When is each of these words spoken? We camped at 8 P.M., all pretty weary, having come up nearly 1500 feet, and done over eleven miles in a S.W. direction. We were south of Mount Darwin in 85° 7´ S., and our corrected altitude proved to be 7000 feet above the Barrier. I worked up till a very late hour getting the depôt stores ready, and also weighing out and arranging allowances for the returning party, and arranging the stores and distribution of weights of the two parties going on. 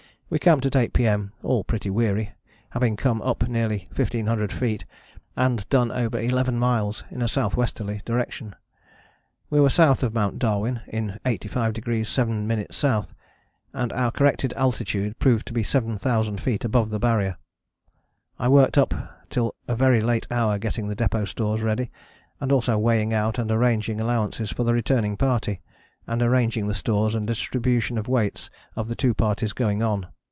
We 0.31 0.39
camped 0.39 0.65
at 0.65 0.77
8 0.77 0.93
P.M., 0.93 1.33
all 1.43 1.65
pretty 1.65 1.89
weary, 1.89 2.31
having 2.69 2.95
come 2.95 3.21
up 3.21 3.45
nearly 3.49 3.89
1500 3.93 4.53
feet, 4.53 4.85
and 5.35 5.67
done 5.67 5.91
over 5.91 6.17
eleven 6.17 6.57
miles 6.57 7.03
in 7.11 7.19
a 7.21 7.25
S.W. 7.25 7.99
direction. 8.05 8.55
We 9.49 9.59
were 9.59 9.69
south 9.69 10.03
of 10.03 10.13
Mount 10.13 10.39
Darwin 10.39 10.83
in 10.87 11.19
85° 11.25 11.73
7´ 11.73 12.67
S., 12.71 13.13
and 13.73 13.91
our 13.91 14.09
corrected 14.09 14.53
altitude 14.53 15.19
proved 15.19 15.47
to 15.47 15.53
be 15.53 15.63
7000 15.63 16.39
feet 16.39 16.63
above 16.63 16.91
the 16.91 16.97
Barrier. 16.99 17.35
I 18.39 18.47
worked 18.47 18.77
up 18.77 18.93
till 19.29 19.53
a 19.67 19.75
very 19.75 19.99
late 19.99 20.27
hour 20.31 20.57
getting 20.57 20.87
the 20.87 20.95
depôt 20.95 21.27
stores 21.27 21.61
ready, 21.61 21.91
and 22.39 22.53
also 22.53 22.77
weighing 22.77 23.13
out 23.13 23.37
and 23.37 23.51
arranging 23.51 23.99
allowances 23.99 24.49
for 24.49 24.63
the 24.63 24.73
returning 24.73 25.17
party, 25.17 25.59
and 26.07 26.21
arranging 26.23 26.67
the 26.67 26.73
stores 26.73 27.15
and 27.15 27.27
distribution 27.27 27.97
of 27.97 28.07
weights 28.07 28.49
of 28.77 28.87
the 28.87 28.95
two 28.95 29.13
parties 29.13 29.51
going 29.51 29.83
on. 29.83 30.07